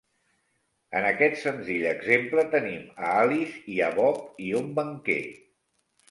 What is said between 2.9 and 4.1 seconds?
a Alice i a